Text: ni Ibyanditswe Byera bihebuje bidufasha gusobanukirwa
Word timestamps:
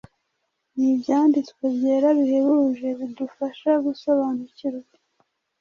ni 0.75 0.85
Ibyanditswe 0.95 1.63
Byera 1.75 2.09
bihebuje 2.17 2.87
bidufasha 2.99 3.69
gusobanukirwa 3.85 4.95